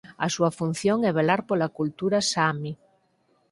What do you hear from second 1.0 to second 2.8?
é velar pola cultura saami.